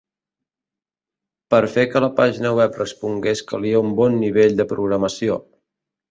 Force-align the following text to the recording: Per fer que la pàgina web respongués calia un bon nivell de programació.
Per 1.53 1.59
fer 1.73 1.83
que 1.91 1.99
la 2.05 2.09
pàgina 2.19 2.53
web 2.59 2.79
respongués 2.81 3.43
calia 3.51 3.81
un 3.89 3.93
bon 3.99 4.17
nivell 4.23 4.57
de 4.63 4.67
programació. 4.73 5.37